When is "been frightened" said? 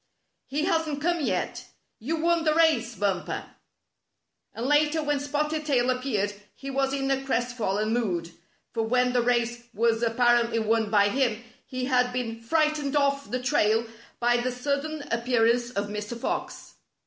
12.11-12.95